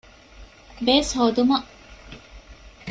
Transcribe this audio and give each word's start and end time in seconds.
ބޭސް 0.85 1.11
ހޯދުމަށް 1.17 1.67